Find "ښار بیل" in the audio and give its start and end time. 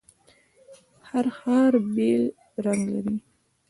1.37-2.23